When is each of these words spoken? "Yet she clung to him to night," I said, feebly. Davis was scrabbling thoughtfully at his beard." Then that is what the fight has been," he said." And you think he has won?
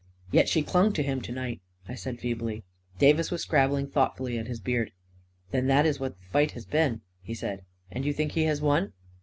"Yet 0.31 0.49
she 0.49 0.63
clung 0.63 0.93
to 0.93 1.03
him 1.03 1.21
to 1.21 1.31
night," 1.31 1.61
I 1.87 1.93
said, 1.93 2.19
feebly. 2.19 2.63
Davis 2.97 3.29
was 3.29 3.43
scrabbling 3.43 3.85
thoughtfully 3.87 4.35
at 4.39 4.47
his 4.47 4.59
beard." 4.59 4.93
Then 5.51 5.67
that 5.67 5.85
is 5.85 5.99
what 5.99 6.17
the 6.17 6.25
fight 6.25 6.53
has 6.53 6.65
been," 6.65 7.01
he 7.21 7.35
said." 7.35 7.61
And 7.91 8.03
you 8.03 8.11
think 8.11 8.31
he 8.31 8.45
has 8.45 8.61
won? 8.63 8.93